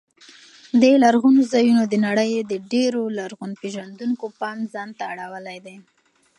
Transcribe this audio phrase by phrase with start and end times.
[0.81, 5.77] دې لرغونو ځایونو د نړۍ د ډېرو لرغون پېژندونکو پام ځان ته اړولی دی.